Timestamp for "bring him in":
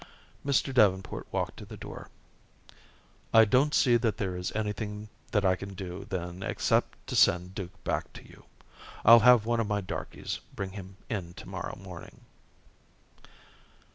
10.55-11.35